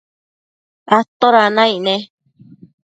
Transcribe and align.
¿atoda 0.97 1.43
naic 1.55 1.77
ne? 1.85 1.95